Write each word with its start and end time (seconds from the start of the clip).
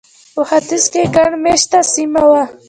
په 0.33 0.41
ختیځ 0.49 0.83
کې 0.91 1.01
ګڼ 1.15 1.31
مېشته 1.43 1.79
سیمه 1.93 2.23
وه. 2.29 2.43